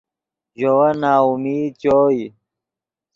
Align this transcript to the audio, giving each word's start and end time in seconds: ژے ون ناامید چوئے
ژے 0.57 0.69
ون 0.77 0.93
ناامید 1.01 1.71
چوئے 1.81 2.25